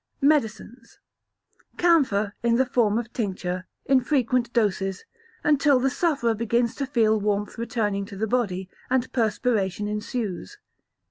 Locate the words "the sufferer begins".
5.79-6.73